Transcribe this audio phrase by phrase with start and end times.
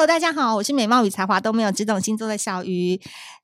[0.00, 2.98] Hello，大家好，我是美貌与才华都没有，只懂星座的小鱼。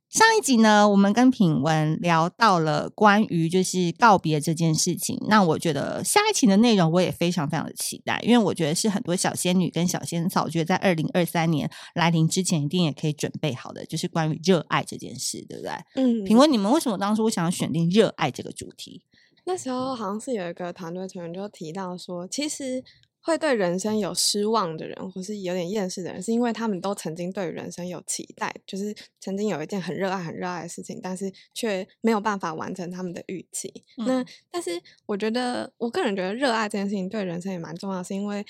[0.09, 5.23] 上一集呢，我们跟品文聊到了关于就是告别这件事情。
[5.29, 15.73] 那我觉得下一期的内容我也非常非常的期待，因为我觉得是很多小仙女跟小仙草，我觉得在二零二三年来临之前，一定也可以准备好的，就是关于热爱这件事，对不对？
[15.97, 19.03] 嗯，品文，你们为什么当初想要选定热爱这个主题？
[19.45, 22.83] 那时候好像是有一个团队成员就提到说，其实。
[23.27, 33.83] 会对人生有失望的人，或是有点厌世的人，是因为他们都曾经对人生有期待，就是曾经有一件很热爱、很热爱的事情，但是却没有办法完成他们的预期。
[33.99, 38.47] 嗯、那但是我觉得，我个人觉得热爱这件事情对人生也蛮重要，是因为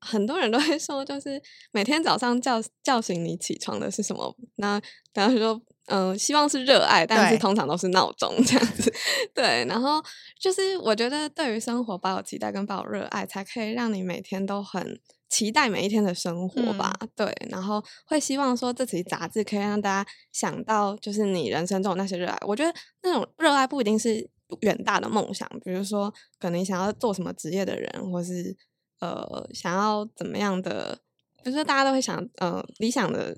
[0.00, 4.36] 很多人都会说，就是每天早上叫叫醒你起床的是什么？
[4.56, 4.86] 那比
[5.20, 5.62] 方说。
[5.86, 8.92] 嗯、呃，希望是热爱，但是通常都是闹钟这样子。
[9.34, 10.02] 对，然后
[10.38, 16.92] 就是我觉得，对于生活抱有期待跟抱有热爱，才可以让你每天都很期待每一天的生活吧。
[17.00, 22.36] 嗯、对，然后会希望说，这期杂志可以让大家想到，就是你人生中的那些热爱。
[22.46, 24.28] 我觉得那种热爱不一定是
[24.62, 28.56] 远大的梦想，比如说可能你想要做什么职业的人，或是
[29.00, 30.98] 呃想要怎么样的，
[31.44, 33.36] 比如说大家都会想，呃理想的。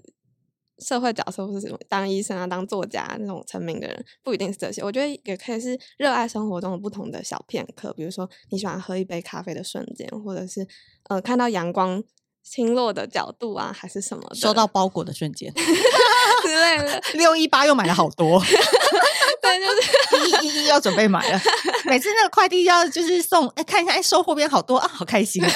[0.79, 4.83] 社会角色或是什么，当医生啊，当作家那种成名的人，不一定是这些。
[4.83, 10.67] 我觉得也可以是热爱生活中的不同的小片刻，比如说你喜欢喝一杯咖啡的瞬间，或者是
[11.09, 12.03] 呃看到阳光
[12.43, 15.53] 倾落的角度啊，还是什么收到包裹的瞬间
[16.43, 17.03] 之类的。
[17.15, 18.41] 六一八又买了好多，
[19.43, 21.41] 对，就是一一一要准备买了。
[21.85, 25.49] 每次那个快递要就是送，哎，看一下，哎，收货边好多啊，好开心哦。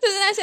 [0.00, 0.42] 就是那些，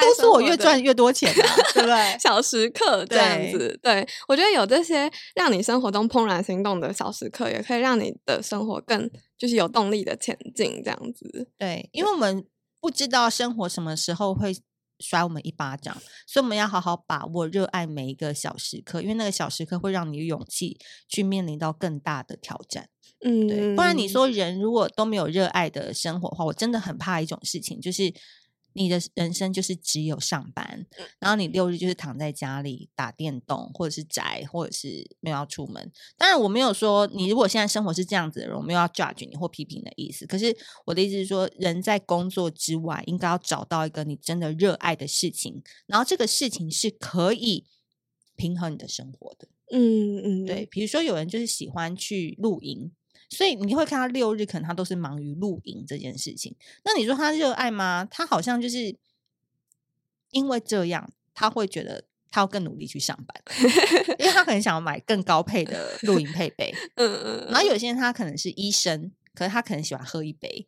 [0.00, 1.42] 都是我越赚越多钱的，
[1.74, 2.16] 对不对？
[2.18, 11.48] 小时刻这样子，对，对，我觉得有这些让你生活中怦然心动的小时刻，也可以让你的生活更就是有动力的前进，这样子。
[11.58, 12.44] 对，因为我们
[12.80, 14.54] 不知道生活什么时候会
[14.98, 22.88] 甩我们一巴掌，所以我们要好好把握热爱每一个小时刻，因为那个小时刻会让你有勇气去面临到更大的挑战。
[23.24, 28.12] 嗯，对，不然你说人如果都没有热爱的生活的话，我真的很怕一种事情，就是。
[28.74, 30.86] 你的人生就是只有上班，
[31.18, 35.90] 然后你六日就是躺在家里打电动，或者是宅，或者是没有要出门。
[36.16, 40.26] 当然，我没有说你如果现在生活是这样子的人，我没有要 judge 你或批评的意思。
[40.26, 40.56] 可是
[40.86, 47.66] 我的意思是说，人在工作之外，应该要找到一个你真的热爱的事情，然后这个事情是可以
[48.36, 49.48] 平衡你的生活的。
[49.70, 52.92] 嗯嗯，对，比如说有人就是喜欢去露营。
[53.32, 56.54] 所以你会看他六日，可能他都是忙于露营这件事情。
[56.84, 58.06] 那你说他热爱吗？
[58.10, 58.94] 他好像就是
[60.30, 63.42] 因为这样，他会觉得他要更努力去上班，
[64.20, 66.74] 因为他可能想要买更高配的露营配备。
[66.96, 67.46] 嗯嗯。
[67.50, 70.66] 然后有些人他可能是医生，可是他可能喜欢喝一杯。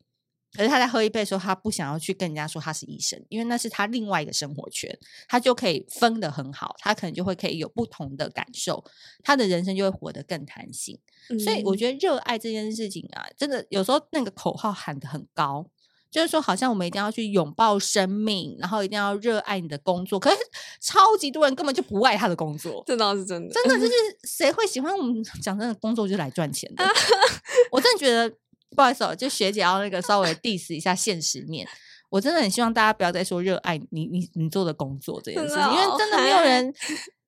[0.57, 4.97] 可是他在喝一杯的时候，他不想要去跟人家说他是医生，因为那是他另外一个生活圈，
[5.29, 8.85] 他就可以分得很好，他可能就会可以有不同的感受，
[9.25, 10.99] 他的人生就会活得更弹性。
[11.29, 15.67] 嗯、所以我觉得热爱这件事情啊，真的有时候那个口号喊得很高，
[16.11, 20.21] 就是说好像我们一定要去拥抱生命，然后一定要热爱你的工作。
[20.21, 20.37] 可是
[20.81, 23.53] 超级多人根本就不爱他的工作，这倒是真的。
[23.53, 23.93] 真的就是
[24.23, 26.85] 谁会喜欢我们讲真的工作就是来赚钱的？
[27.73, 28.33] 我真的觉得。
[28.75, 31.67] 不好意思哦，就学姐要那个稍微 diss 一下现实面。
[32.11, 36.75] 我真的很希望大家不要再说热爱你你你做的工作这件事情，因为真的没有人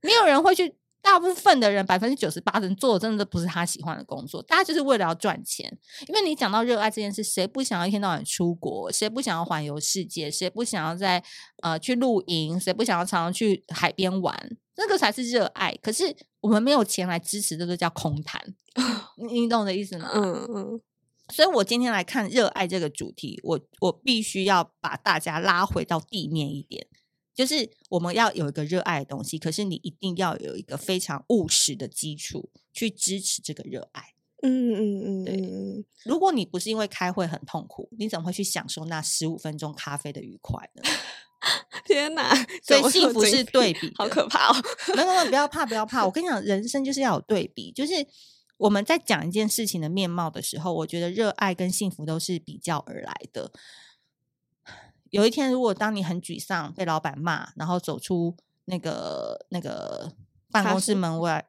[0.02, 5.66] 没有人会去，大部分的人百分之九十八的人做的真的不是他喜欢的工作，大家就是为了要赚钱。
[6.06, 8.92] 因为你讲到热爱这件事，谁不想要一天到晚出国？
[8.92, 10.31] 谁不想要环游世界？
[10.31, 11.20] 谁不想要在
[11.62, 12.60] 呃去露营？
[12.60, 14.56] 谁不想要常常去海边玩？
[14.76, 15.76] 那个才是热爱。
[15.82, 18.40] 可是我们没有钱来支持，这个叫空谈。
[19.19, 20.10] 你你懂我的意思吗？
[20.14, 20.81] 嗯嗯。
[21.28, 26.87] 所以，我今天来看热爱这个主题，我我必须要把大家拉回到地面一点，
[27.34, 34.14] 就是我们要有一个热爱的东西，可是你一定要有一个非常务实的基础去支持这个热爱。
[34.43, 35.84] 嗯嗯嗯，对。
[36.05, 40.82] 如果你不是因为开会很痛苦，你怎么会去享受那十五分钟咖啡的愉快呢？
[41.84, 42.34] 天哪！
[42.62, 44.62] 所以幸福是对比，好可怕哦！
[44.94, 47.93] 没有没有，不要怕不要怕， 我跟你讲，人生就是要有对比，就是。
[48.58, 53.53] 我们在讲一件事情的面貌的时候，我觉得热爱跟幸福都是比较而来的。
[55.11, 60.12] 有一天，如果当你很沮丧，被老板骂，然后走出那个那个
[60.50, 61.49] 办公室门外，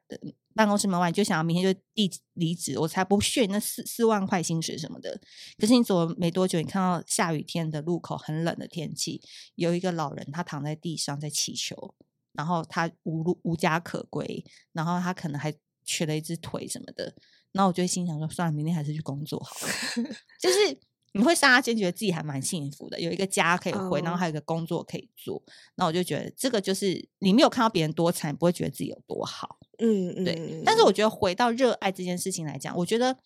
[0.54, 5.20] 办公室门外，你就想要明天就递离职，我才不屑那四四万块薪水什么的。
[5.58, 9.20] 可是你走了没多久，你看到下雨天的路口，很冷的天气，
[9.56, 11.94] 有一个老人，他躺在地上在祈求，
[12.32, 15.52] 然后他无路无家可归，然后他可能还
[15.88, 17.14] 缺了一只腿什么的。
[17.52, 19.72] 然后我就会心想说，算了，明天还是去工作好了。
[20.38, 20.78] 就是。
[21.12, 25.42] 你会刹那间觉得自己还蛮幸福的，有一个家可以回，然后还有一个工作可以做。
[25.76, 25.88] 那、oh.
[25.88, 29.58] 我就觉得这个就是你没有看到别人多惨，不会觉得自己有多好。
[29.78, 30.62] 嗯嗯，对。
[30.66, 33.16] 但是我觉得回到热爱这件事情来讲，我觉得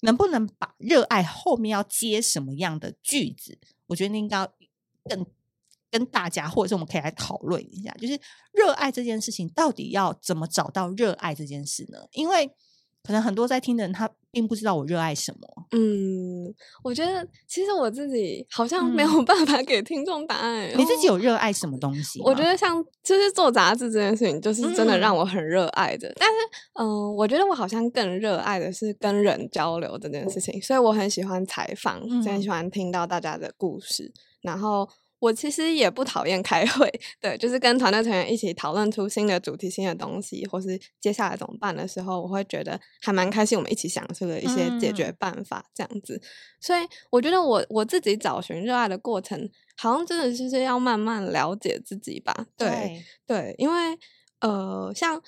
[0.00, 3.56] 能不能把热爱后面要接什么样的句子，
[3.86, 4.52] 我觉得应该要
[5.04, 5.24] 更
[5.90, 8.18] 跟大家，或者是我们可以来讨论一下，就是
[8.52, 11.98] 热爱这件事情到底要怎么找到热爱这件事呢？
[12.12, 12.50] 因为
[13.02, 15.66] 可能很多在听的人，他并不知道我热爱什么。
[15.70, 16.52] 嗯，
[16.82, 20.68] 我觉得其实我自己好像没有办法给听众答案。
[20.68, 22.20] 嗯、你自己有热爱什么东西？
[22.22, 26.08] 我觉得像就是做杂志这件事情，就是真的让我很热爱的。
[26.08, 26.34] 嗯、但是，
[26.74, 34.12] 嗯、呃，我觉得我好像更热爱的是跟人交流这件事情，所以我很喜欢采访，嗯、很喜欢听到大家的故事，
[34.42, 34.86] 然后。
[35.20, 36.88] 我其实也不讨厌开会，
[37.20, 43.58] 对，就是跟团队成员一起讨论出新的主题、新的东西，或是接下来怎么办的时候，我会觉得还蛮开心。
[43.58, 46.16] 我们一起想出了一些解决办法，这样子。
[46.16, 46.22] 嗯、
[46.60, 46.80] 所以
[47.10, 52.46] 我觉得我我自己找寻热爱的过程，好像真的就是要慢慢了解自己吧。
[52.56, 53.98] 对对，对，因为
[54.40, 55.22] 呃，像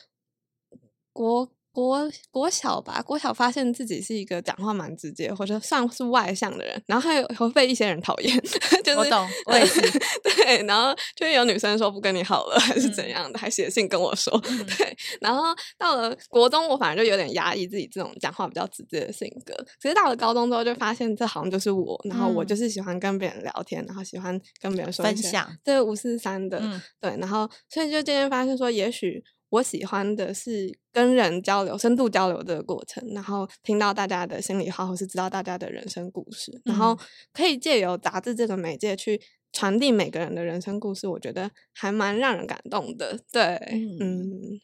[1.13, 1.51] 国。
[1.73, 8.37] 国国小吧，国小发现自己是一个讲话蛮直接或者算是外向的人，然后还有会被一些人讨厌，
[8.83, 9.81] 就是我懂，我也是。
[10.23, 15.45] 对，然后就会有女生说不跟你好了，还是怎样的，嗯、还写信跟我说，嗯、 对，然后
[15.79, 29.23] 到了国中，我反而就有点压抑自己这种讲话比较直接的性格，其实到了高中之后，就发现这好像就是我，然后我就是喜欢跟别人聊天，然后喜欢跟别人说分享，对五四三的，嗯、对，然后所以就渐渐发现说，也许。
[29.51, 36.99] 我喜欢的是跟人交流、深度交流的过程，然后听到大家的心里话，或是知道大家的人生故事，嗯、然后
[37.33, 39.21] 可以借由杂志这个媒介去
[39.53, 43.19] 传递每个人的人生故事，我觉得还蛮让人感动的。
[43.31, 43.43] 对，
[43.73, 44.61] 嗯，嗯，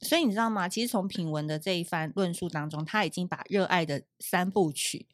[0.00, 0.68] 所以你知道吗？
[0.68, 5.06] 其实从品文的这一番论述当中，他已经把热爱的三部曲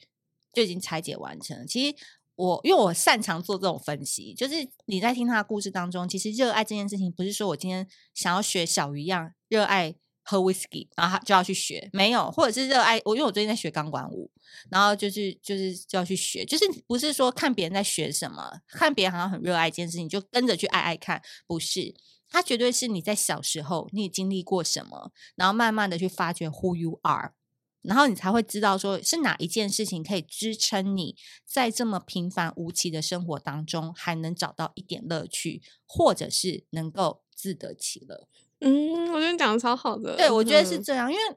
[0.52, 1.66] 就已经拆解完成了。
[1.66, 1.96] 其实。
[2.34, 4.54] 我因为我擅长做这种分析，就是
[4.86, 9.94] 你在听他的故事当中，其实热爱这件事情不是说我今天想要学小鱼一样热爱
[10.24, 14.30] 喝 whisky，然后就要去学，没有，或者是热爱我，因为我最近在学钢管舞，
[14.70, 21.94] 然后就是就是就要去学，就是不是说看别人在学什么，看别人好像很热爱一件事情，就跟着去爱爱看，不是，
[22.28, 27.32] 他绝对是你在小时候你经历过什么，然后慢慢的去发掘 who you are。
[27.82, 38.28] 然后你才会知道，说是哪一件事情可以支撑你在这么平凡无奇的生活当中，还能找到一点乐趣，或者是能够自得其乐。
[38.60, 40.16] 嗯，我觉得你讲的超好的。
[40.16, 41.36] 对，我觉得是这样，嗯、因为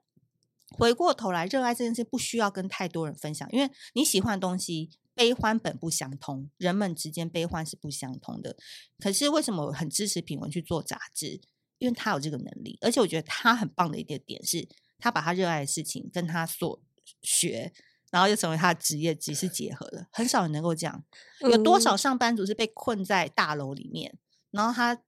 [0.78, 8.56] 回过头来，热爱这件事不需要跟太多人分享，因为你喜欢的东西，悲欢本不相通，人们之间悲欢是不相通的。
[9.00, 11.42] 可是为什么我很支持品文去做杂志？
[11.80, 14.68] 因为他有这个能力，而且我觉得他很棒的一点点是。
[15.06, 16.82] 他把他热爱的事情跟他所
[17.22, 17.72] 学，
[18.10, 20.08] 然后又成为他的职业，只是结合了。
[20.12, 21.04] 很少人能够这样。
[21.42, 24.18] 有多少上班族是被困在大楼里面，
[24.50, 25.00] 然后他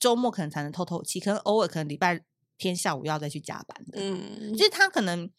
[0.00, 2.24] 周末可能才能透透气，可能偶尔可能礼拜
[2.58, 4.00] 天下午要再去加班的。
[4.00, 5.30] 嗯，就是他可能。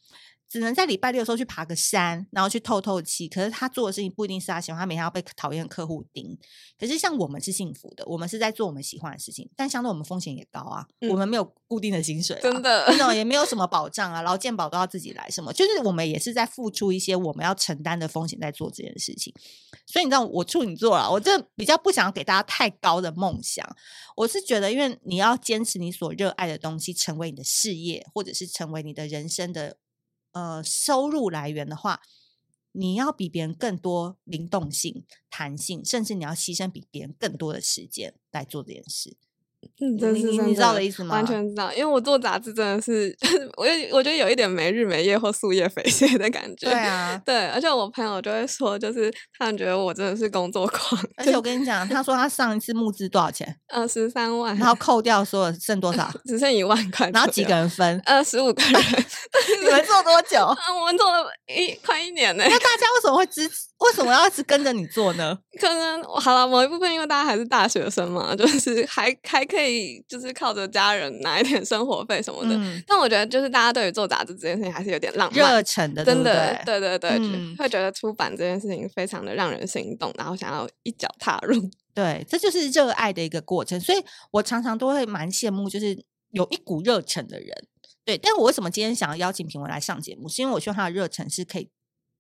[0.56, 3.28] 只能在礼拜六的时候去爬个山，然后去透透气。
[3.28, 6.38] 可是他做的事情不一定是他喜欢，他每天要被讨厌客户盯。
[6.80, 10.88] 可是像我们是幸福的，我们是在做我们喜欢的事情，但相对我们风险也高啊。
[11.02, 19.34] 嗯、我们没有固定的薪水、啊，真的，那种也没有什么保障啊，劳健保都要自己来，什么就是我们也是在付出一些我们要承担的风险在做这件事情。
[19.86, 23.68] 所以你知道，我处女座了，我这比较不想要给大家太高的梦想。
[24.16, 29.76] 我是觉得，因为你要坚持你所热爱的东西，成为你的事业，或者是成为你的人生的。
[30.36, 32.02] 呃，收入来源的话，
[32.74, 39.16] 你要比别人更多灵动性、弹性，甚至你要牺牲比别人更多的时间来做这件事。
[39.80, 41.16] 嗯，真是你，你知道的意思吗？
[41.16, 43.16] 完全知道，因为我做杂志真的是，
[43.58, 46.70] 我我觉得有一点没日没夜或夙夜匪懈的感觉。
[46.70, 51.02] 对啊，对，而且我朋友就会说，就是他们觉得我真的是工作狂。
[51.18, 53.56] 而且我跟你讲，他说他上一次募资多少钱？
[53.68, 56.10] 呃，十三万，然后扣掉所有剩多少？
[56.26, 57.10] 只剩一万块。
[57.12, 58.02] 然后几个人分？
[58.06, 58.74] 呃，十五个人。
[59.64, 60.40] 你们做多久？
[60.46, 62.44] 啊，我们做了一快一年呢。
[62.48, 63.66] 那大家为什么会支持？
[63.80, 65.38] 为什么要一直跟着你做呢？
[65.60, 72.56] 可能好了，某一部分因为大家还是大学生嘛，就是还还可以，就是靠着家人拿一点生活费什么的。
[72.56, 77.20] 嗯、但我觉得，就是大家对于做杂志这件事情还是有点浪漫热忱的，真的，对对对
[77.58, 81.70] 会觉得出版这件事情非常的让人心动，然后想要一脚踏入。
[81.94, 83.80] 对，这就是热爱的一个过程。
[83.80, 87.50] 所以我常常都会蛮羡慕，就是有一股热忱的人。
[88.04, 90.30] 对，但我为什么今天想要邀请品文来上节目？
[90.30, 91.70] 是因为我希望他的热忱是可以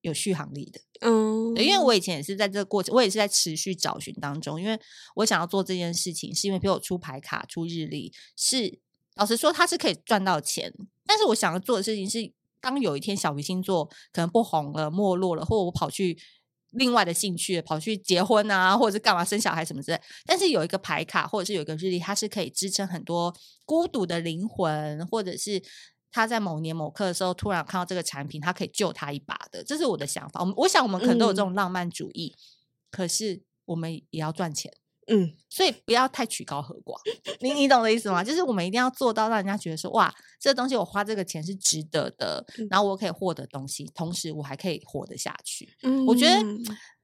[0.06, 0.80] 有续航力的。
[1.02, 4.62] 嗯，因为我以前也是在这个过程，我也是在持续找寻当中。
[4.62, 4.80] 因为
[5.16, 8.80] 我想要做这件事情，是因为比如我出牌卡、出日历，是
[9.16, 10.72] 老实说，它是可以赚到钱。
[11.06, 12.32] 但是我想要做的事情是，
[12.62, 16.18] 当有一天小鱼星座可能不红了、没落了，或者我跑去
[16.72, 20.00] 另外的兴趣，跑去结婚啊，或者是干嘛生小孩什么之类。
[20.26, 23.36] 但是有一个牌卡，或者是有一个日历，它是可以支撑很多
[23.66, 25.62] 孤独的灵魂，或者是。
[26.16, 30.42] 他在某年某刻的时候，突然看到这个产品，他可以救他一把的，这是我的想法。
[30.42, 32.40] 我我想我们可能都有这种浪漫主义，嗯、
[32.90, 34.72] 可是我们也要赚钱，
[35.08, 36.96] 嗯，所以不要太曲高和寡。
[37.42, 38.24] 你你懂的意思吗？
[38.24, 45.68] 就是我们一定要做到，让人家觉得说，哇，这个东西我花这个钱是值得的，嗯、然后我可以获得东西，同时我还可以活得下去。
[45.84, 46.42] 嗯，我觉得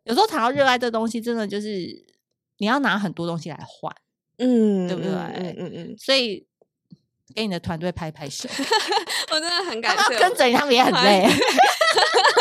[0.05, 1.69] 有时候谈到热爱这东西，真的就是
[2.59, 3.93] 你要拿很多东西来换，
[4.37, 5.11] 嗯，对不对？
[5.11, 6.47] 嗯，嗯，所以。
[7.31, 8.47] 给你的团队拍拍手，
[9.31, 10.17] 我真的很感谢。
[10.19, 11.27] 跟着你，他们也很累。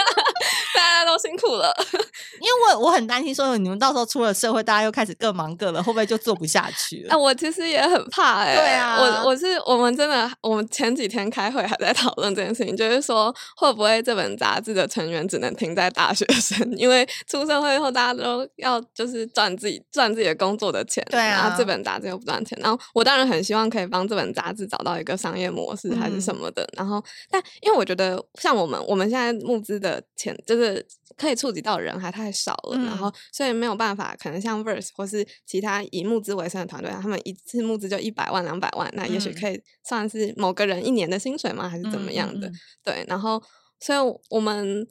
[1.00, 1.74] 大家都辛苦了，
[2.40, 7.14] 因为我我很担心，说你们到时候出了社会，大家又开始各忙各的，会不会就做不下去了？
[7.14, 8.56] 啊，我其实也很怕哎、欸。
[8.56, 30.86] 对啊，我我是我们真的，我们前几天开会还在讨论这件事情，就是说会不会这本杂志的成员只能停在大学生， 因为出社会后大家都要就是赚自己赚自己的工作的钱，对啊，然后这本杂志又不赚钱，然后我当然很希望可以帮这本杂志找到一个商业模式还是什么的，嗯、然后但因为我觉得像我们我们现在募资的钱就是。
[31.16, 41.68] 可以触及到的人还太少了，嗯、然后所以没有办法，可能像 Verse 或是其他以募资为生的团队，他们一次募资就一百万、两百万，那也许可以算是某个人一年的薪水吗？
[41.68, 42.48] 还是怎么样的？
[42.48, 43.42] 嗯嗯嗯对，然后
[43.80, 43.98] 所以
[44.30, 44.86] 我们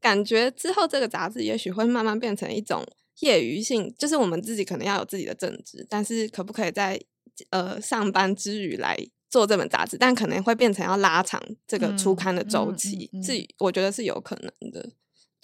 [0.00, 2.86] 感觉之后这个杂志也许会慢慢变成一种
[3.20, 7.00] 业余性，就是我们自己可能要有自己的正职，但是可不可以在
[7.50, 8.96] 呃上班之余来
[9.28, 9.98] 做这本杂志？
[9.98, 14.90] 但可能会变成要拉长这个出刊的周期，自己、嗯嗯嗯嗯、我觉得是有可能的。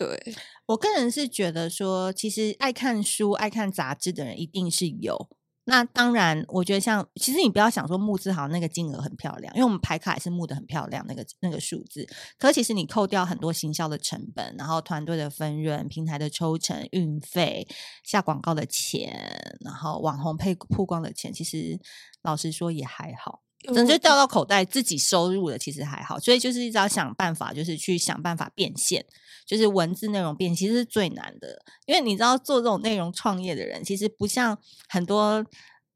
[0.00, 5.28] 对，我个人是觉得说，其实爱看书、爱看杂志的人一定是有。
[5.64, 12.08] 那当然，我觉得像其实你不要想说募资好像那个金额很漂亮，因为我们排卡也是募的很漂亮，那个那个数字。
[12.38, 17.68] 可其实你扣掉很多行销的成本，然后团队的分润、平台的抽成、运费、
[18.02, 21.78] 下广告的钱，然后网红配曝光的钱，其实
[22.22, 23.42] 老实说也还好。
[23.74, 29.04] 真就掉到口袋自己收入的其实还好，所以就是一直要想办法，就是去想办法变现，
[29.46, 31.62] 就是文字内容变其实是最难的。
[31.84, 34.56] 因为你知道做这种内容创业的人，其实不像
[34.88, 35.44] 很多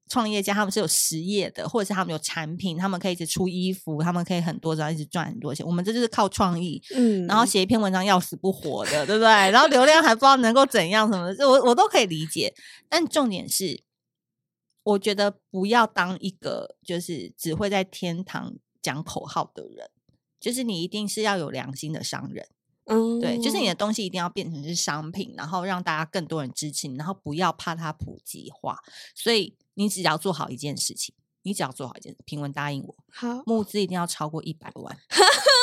[0.08, 5.66] 创业家，他们是有实业的，或者是他们有产品，他们可以一直出衣服，他们可以很多然后一直赚很多钱。
[5.66, 9.28] 我们这就是靠创意，嗯，然后写一篇文章要死不活的，对不对？
[9.50, 12.54] 然后流量还不知道能够怎样什么的，我我都可以理解。
[12.90, 13.82] 但重点是。
[14.84, 19.90] 我觉得不要当一个就是只会在天堂讲口号的人，
[20.38, 22.46] 就是你一定是要有良心的商人，
[22.84, 28.78] 嗯，对，就是你的东西一定要变成是商品，然后让大家更多人支持你，然后不要怕它普及化。
[29.14, 34.98] 所以你只要做好一件事情，你只要做好一件事，平文答应我，好，募资一定要超过一百万。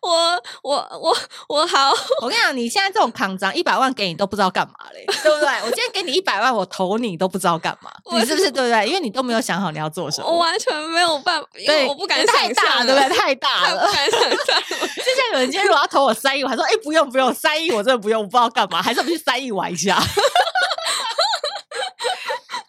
[0.00, 1.16] 我我我
[1.48, 5.48] 我好，我跟你讲，你现在这种扛张一百万给你都不知道干嘛嘞，对不对？
[5.62, 8.86] 我今天给你一百万，我投你都不知道干嘛，你是不是对不对？
[8.88, 13.08] 因为你都没有想好你要做什么，我完全没有办法，因为我不敢太大，对不对？
[13.16, 14.36] 太大了，不敢想象。
[14.36, 20.00] 就像有人今天如果要投我三亿，我还说哎不用不用，三亿我真的不用，我不知道干嘛，还是我们去三亿玩一下。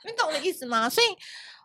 [0.06, 0.90] 你懂我的意思吗？
[0.90, 1.08] 所以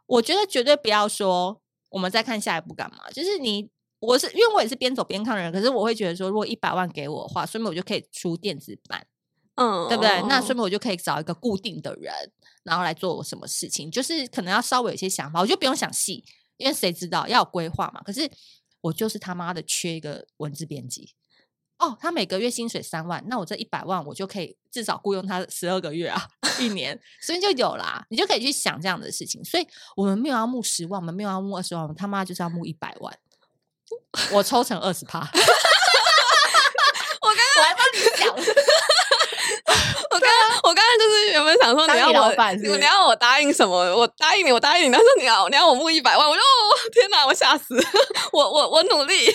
[0.06, 3.68] 我觉得绝对不要说我们再看下一步干嘛，就是你。
[4.00, 9.06] 我是因为我也是边走边看的人，可是我会觉得说，如果一百万给我的话，说明我就可以出电子版，
[9.56, 10.22] 嗯，对不对？
[10.28, 12.12] 那说明我就可以找一个固定的人，
[12.62, 16.24] 然后来做我什么事情，就是可能要稍微有些想法，我就不用想细，
[16.58, 18.00] 因为谁知道要有规划嘛。
[18.02, 18.30] 可是
[18.82, 21.14] 我就是他妈的缺一个文字编辑
[21.78, 26.28] 哦，他每个月薪水三万，那我这一百万我就可以至少雇佣他十二个月啊，
[26.60, 29.44] 一年，所以就有啦，你就可以去想这样的事情。
[29.44, 33.18] 所以我们没有要募十万，我们没有要募二十万，我们他妈就是要募一百万。
[34.32, 35.28] 我抽成二十趴， 我
[37.28, 38.28] 刚刚我还帮你讲，
[40.10, 42.12] 我刚刚我刚刚就是原本想说你要我，
[42.78, 43.74] 你要我答应什么？
[43.96, 44.92] 我答应你，我答应你。
[44.92, 46.42] 但是你要你要我募一百万，我说
[46.92, 47.76] 天哪，我吓死！
[48.32, 49.26] 我我我努力。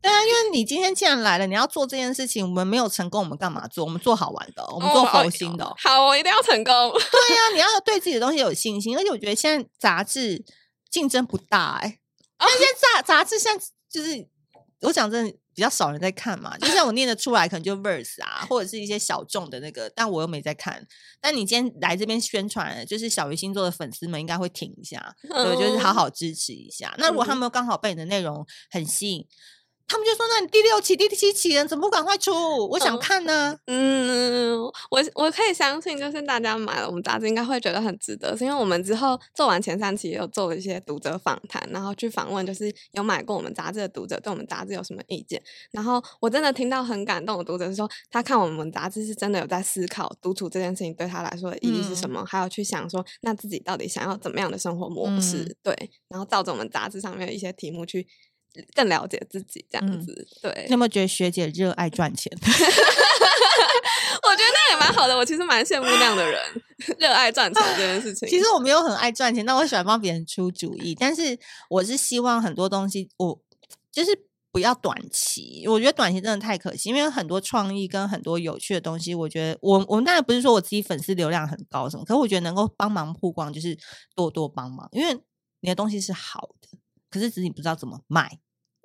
[0.00, 3.84] 对啊，因为你今天既然来了，你要做这件事情，我们没有成功，我们干嘛做？
[3.84, 5.74] 我们做好玩的，我们做佛心的。
[5.82, 6.72] 好，我一定要成功。
[6.92, 8.96] 对呀、啊，你要对自己的东西有信心。
[8.96, 10.44] 而且我觉得现在杂志
[10.88, 11.98] 竞争不大哎、欸，
[12.38, 14.28] 那些杂杂志现在就是
[14.82, 15.36] 我讲真的。
[15.58, 20.86] 比较少人在看嘛，就像我念得出来，可能就 verse 啊，或者是一些小众的那个，但我又没在看。
[21.20, 26.94] 但你今天来这边宣传，就是小鱼星座的粉丝们应该会挺一下，对，就是好好支持一下。
[26.98, 29.26] 那如果他们刚好被你的内容很吸引。
[29.88, 32.30] 他们就说：“那你第六期、第七期人怎么不赶快出？
[32.68, 45.42] 我想看呢。”嗯，我我可以相信，就是大家买了我们杂志，应该会觉得很值得，是因为我们之后做完前三期，也有做了一些读者访谈，然后去访问，就是有买过我们杂志的读者，对我们杂志有什么意见。
[45.70, 55.44] 然后我真的听到很感动的读者是说，他看我们杂志是真的有在思考独处这件事情对他来说的意义是什么，嗯、还有去想说，那自己到底想要怎么样的生活模式？
[55.44, 58.06] 嗯、对，然后照着我们杂志上面的一些题目去。
[58.74, 60.12] 更了解自己这样子，
[60.42, 60.64] 嗯、对。
[60.66, 62.32] 你有没有觉得学姐热爱赚钱？
[64.22, 65.16] 我觉得那也蛮好的。
[65.16, 66.40] 我其实蛮羡慕那样的人，
[66.98, 68.28] 热爱赚钱这件事情。
[68.28, 70.94] 其实我没有很爱赚钱，但我喜欢帮别人出主意。
[70.94, 71.38] 但是
[71.70, 73.40] 我是希望很多东西，我
[73.90, 74.10] 就是
[74.52, 75.64] 不要短期。
[75.66, 83.76] 我觉得短期真的太可惜，因为很多创意跟很多有趣的东西，我觉得我我们当然不是说我自己粉丝流量很高什么，可是我觉得能够帮忙曝光，就是
[84.14, 85.18] 多多帮忙，因为
[85.60, 86.78] 你的东西是好的。
[87.10, 88.38] 可是只是你不知道怎么卖，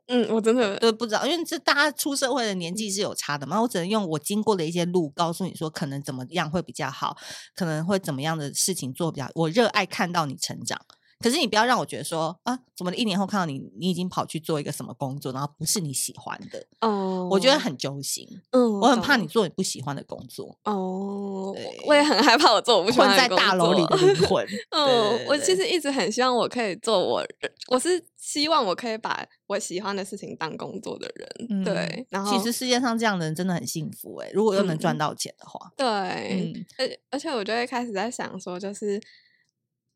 [0.08, 7.18] 嗯，我真的对不知道，因为这大家出社会的年纪是有差的嘛，我只能用我经过的一些路告诉你说，可能怎么样会比较好，
[7.56, 10.80] 可能会怎么样的事情做比较，我热爱看到你成长。
[11.24, 18.28] 可是你不要让我觉得说啊，怎么一年后看到你，你已经跑去做一个什么工作，然后不是你喜欢的哦，我觉得很揪心。
[18.52, 21.56] 嗯，我很怕你做你不喜欢的工作哦。
[21.88, 23.38] 我也很害怕我做我不喜欢的工作。
[23.38, 24.46] 混在大楼里的灵魂。
[24.72, 27.24] 嗯，我其实一直很希望我可以做我，
[27.70, 31.48] 我是希望我可以把我喜欢的事情当工作的人。
[31.50, 35.72] 嗯、对，然后其实世界上这样的人真的很幸福哎、欸，如果又能赚到钱的话。
[35.78, 39.00] 嗯、对，而、嗯、而且我就会开始在想说，就是。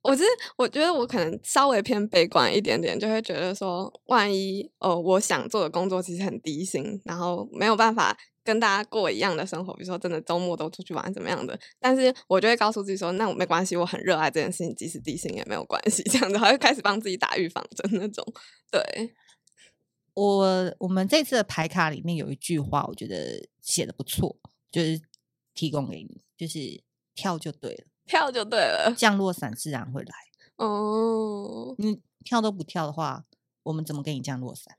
[0.03, 0.23] 我是
[0.55, 18.23] 我觉得我可能稍微偏悲观一点点，就会觉得说，万一哦，我想做的工作其实很低薪，然后没有办法跟大家过一样的生活，比如说真的周末都出去玩怎么样的，但是我就会告诉自己说，那我没关系，我很热爱这件事情，即使低薪也没有关系，这样子，还会开始帮自己打预防针那种。
[18.71, 19.13] 对，
[20.13, 24.37] 我我们这次的牌卡里面有一句话，我觉得写的不错，
[24.71, 25.01] 就是
[25.53, 26.81] 提供给你，就是
[27.13, 27.83] 跳就对了。
[28.07, 30.15] 跳就对了，降落伞自然会来。
[30.55, 33.25] 哦，你跳都不跳的话，
[33.63, 34.75] 我们怎么给你降落伞？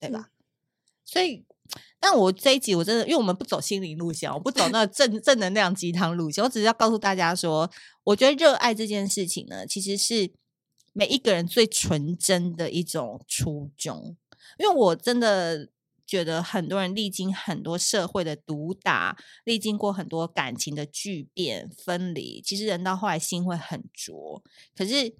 [0.00, 0.30] 对吧？
[0.30, 0.32] 嗯、
[1.04, 1.44] 所以，
[2.00, 7.70] 但我这一集我真的，因为我们不走心灵路线，我不走那正正能量鸡汤路线，我只是要告诉大家说，
[8.04, 10.32] 我觉得热爱这件事情呢，其实是
[10.92, 14.16] 每一个人最纯真的一种初衷。
[14.58, 15.68] 因为我真的。
[16.10, 24.42] 觉得很多人历经很多社会的毒打，历经过很多感情的巨变分离，其实人到后来心会很浊。
[24.74, 25.14] 可是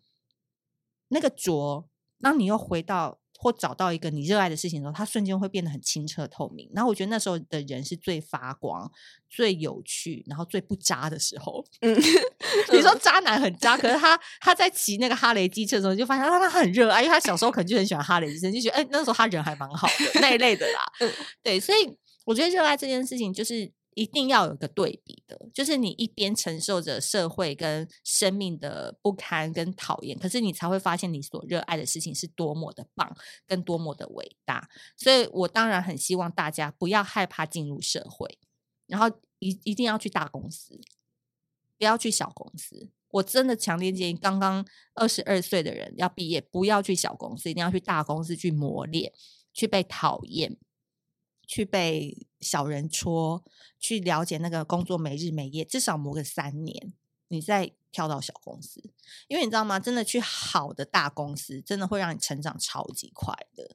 [1.07, 1.89] 那个浊，
[2.21, 6.71] 当你又回到或找到一个你热爱的事情的时候，它瞬间会变得很清澈透明。
[6.75, 8.91] 然后我觉得那时候的人是最发光、
[9.31, 11.65] 最有趣，然后最不渣的时候。
[11.81, 11.97] 嗯，
[12.71, 20.81] 你说渣男很渣，可是他他在骑那个哈雷机车的时候，就发现他他很热爱，因为他小时候可能就很喜欢哈雷机车，就觉得哎，那时候他人还蛮好的那一类的啦。
[21.01, 21.11] 嗯，
[21.43, 21.79] 对，所以
[22.27, 23.73] 我觉得热爱这件事情就是。
[24.01, 33.15] 一定要有个对比的，就是你一边承受着社会跟生命的不堪跟讨厌，可是你才会发现你所热爱的事情是多么的棒，
[33.47, 34.67] 跟多么的伟大。
[34.97, 38.39] 所以我当然很希望大家不要害怕进入社会，
[38.87, 39.07] 然后
[39.39, 40.81] 一一定要去大公司，
[41.77, 42.89] 不要去小公司。
[43.11, 49.13] 我真的强烈建议，刚刚二十二岁的人要毕业，不要去小公司，一定要去大公司去磨练，
[49.53, 50.57] 去被讨厌。
[51.51, 53.43] 去被小人戳，
[53.81, 56.93] 去了解那个工作没日没夜，至少磨个三年，
[57.27, 58.81] 你再跳到小公司。
[59.27, 59.81] 因为你知道吗？
[59.81, 63.75] 真的去好的大公司，真的会让你成长超级快的。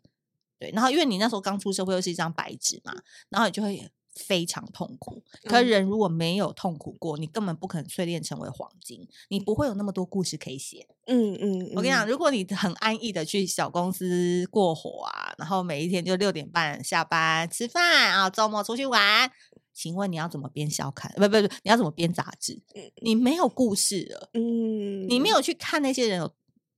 [0.58, 2.96] 对，然后因为你那时候刚出社会，又是一张白纸嘛，
[3.28, 3.92] 然后你就会。
[4.16, 10.88] 非常痛苦，可是人如果没有痛苦过，嗯、你根本不可能淬炼成为黄金，你不会有那么多故事可以写。
[11.08, 19.32] 嗯嗯，嗯我跟你讲，如果你很安逸的去小公司过活啊，然后每一天就六点半下班吃饭啊，周末出去玩，
[19.74, 21.12] 请问你要怎么编小刊？
[21.16, 22.62] 不不不，你要怎么编杂志？
[23.02, 24.30] 你没有故事了。
[24.34, 26.34] 嗯，你没有去看那些人有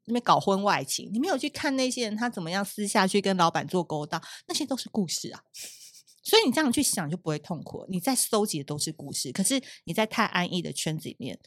[0.06, 5.42] 没搞婚外情，你没有去看那些人他怎么样私下去跟老板做勾当，那些都是故事啊。
[6.24, 7.86] 所以你这样去想就不会痛苦。
[7.88, 11.40] 你在搜集的都是故事，可是你在太安逸的圈子里面，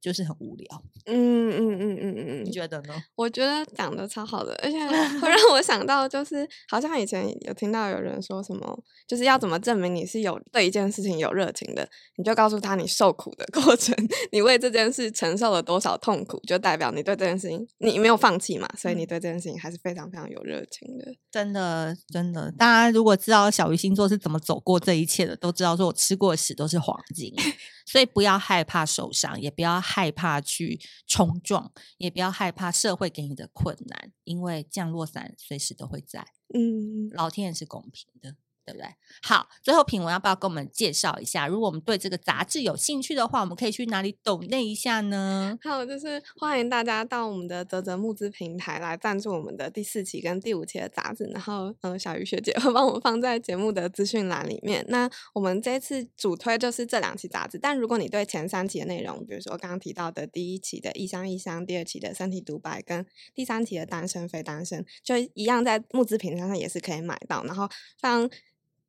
[0.00, 0.82] 就是很无聊。
[1.06, 2.94] 嗯嗯嗯嗯嗯嗯，你觉得呢？
[3.16, 4.78] 我觉得讲的超好的，而且
[5.20, 13.94] 会让我想到，就是好像以前有听到有人说什么，就是要怎么证明你是有对一件事情有热情的，你就告诉他你受苦的 过程，
[14.32, 21.14] 你为这件事承受了多少痛苦，就代表你对这件事情你没有放弃嘛，所以你对这件事情还是非常非常有热情的。
[21.30, 27.34] 真的真的，大家如果知道小鱼星座是怎么走过这一切的，都知道说我吃过的屎都是黄金。
[27.86, 36.24] 所以不要害怕受伤，也不要害怕去冲撞，也不要害怕社会给你的困难，因为降落伞随时都会在。
[36.54, 38.36] 嗯，老天也是公平的。
[38.70, 38.88] 对不对？
[39.22, 41.46] 好，最后品文要不要跟我们介绍一下？
[41.46, 45.58] 如果我们对这个杂志有兴趣的话，我们可以去哪里抖那一下呢？
[45.62, 51.24] 还有，就是欢迎大家到我们的泽泽募资平台来赞助我们的第四期跟第五期的杂志。
[51.32, 54.84] 然后，嗯，小鱼学姐会帮我们放在节目的资讯栏里面。
[54.88, 63.04] 那我们这次主推就是这两期杂志，但如果你对前三期的内容，比如说刚刚提到的第一期的异乡异乡，第二期的身体独白，跟
[63.34, 67.44] 第三期的单身非单身，就一样在募资平台上也是可以买到。
[67.44, 67.68] 然后，
[68.00, 68.28] 像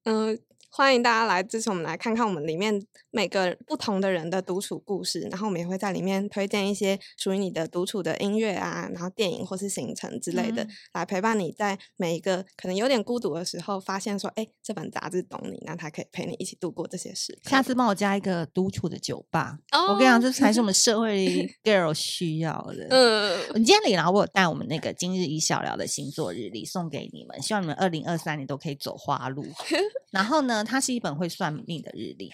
[0.05, 0.37] 嗯。
[0.73, 2.81] 欢迎大家来支持我们，来看看我们里面
[3.11, 17.37] 每个不同的人的独处故事，然后我们也会在里面推荐一些属于你的独处的音乐啊，然后电影或是行程之类的，嗯、来陪伴你在每一个可能有点孤独的时候，发现说，哎，这本杂志懂你，那它可以陪你一起度过这些事。
[17.43, 22.87] 下次帮我加一个独处的酒吧，哦、我跟你讲，这才是我们 社会 girl 需要的。
[22.89, 29.45] 嗯，你今天李然后我有带我们那个今日一小聊的星座日历送给你们，希望你们二零二三年都可以走花路。
[30.11, 32.31] 然后呢，它是一本会算命的日历，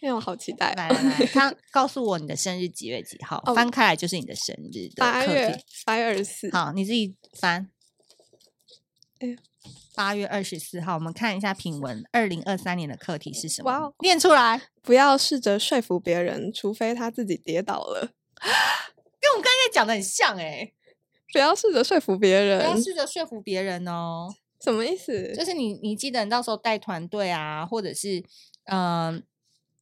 [0.00, 0.72] 因为我好期待。
[0.74, 4.94] 来来来，他 告诉我你的生日几月几号，哦、翻开来就是你的生日的。
[4.98, 6.50] 八月八月二十四。
[6.50, 7.70] 好，你自己翻。
[9.94, 13.70] 八月二十四号，我们看一下品文，二零二三年的课题是什么？
[13.70, 14.60] 哇哦，念出来！
[14.82, 18.00] 不要试着说服别人，除非他自己跌倒了。
[19.20, 20.74] 跟我们刚才讲的很像哎、欸。
[21.32, 24.34] 不要试着说服别人，不要试着说服别人哦。
[24.64, 25.34] 什么意思？
[25.36, 28.24] 就是你，你记得你到时候带团队啊，或者是
[28.64, 29.22] 嗯、呃，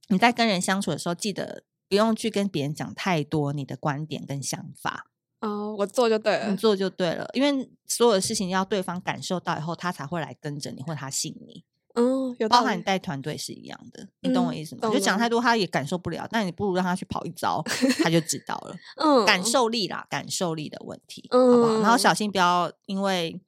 [0.08, 5.06] 你在跟人相处的时候，记得不用去跟别人讲太多你的观点跟想法。
[5.40, 11.64] 哦，我做就对了，你做就对了，因为所有的事情要对方感受到以后，他才会来跟着你，或他信你。
[11.94, 14.80] 嗯，有包含你带团队是一样的，你懂我意思吗？
[14.84, 16.26] 嗯、就讲太多，他也感受不了。
[16.30, 17.62] 但你不如让他去跑一遭，
[18.02, 18.76] 他就知道了。
[18.96, 21.80] 嗯，感受力啦，感受力的问题，嗯、好不好？
[21.82, 23.40] 然后小心不要因为。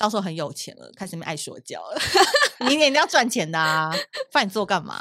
[0.00, 2.00] 到时候很有钱了，开始爱说教了。
[2.66, 3.90] 你一定要赚钱的啊，
[4.32, 4.98] 不然你做干嘛？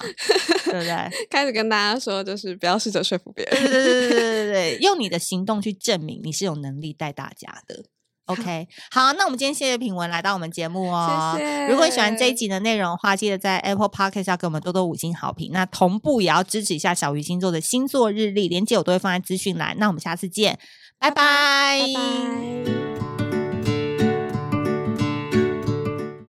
[0.66, 1.10] 对不对？
[1.32, 3.64] 开始跟大家说，就是不要试着说服别人。
[3.64, 7.86] 对对对对对对，用你的行动去证明你是有能力带大家的。
[8.26, 11.34] OK，好，那我们今天谢谢品文来到我们节目哦。
[11.36, 11.68] 谢谢。
[11.68, 15.52] 如果你喜欢这一集的内容的话，记得在 Apple Podcast 要给我们多多五星好评。
[15.54, 19.76] 那同步也要支持一下小鱼星座的星座日历，连接我都会放在资讯栏。
[19.80, 20.60] 那我们下次见，
[21.00, 21.80] 拜拜。
[21.80, 22.99] 拜拜。